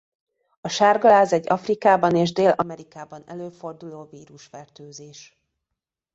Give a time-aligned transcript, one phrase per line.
[0.61, 5.37] A sárgaláz egy Afrikában és Dél-Amerikában előforduló vírusfertőzés.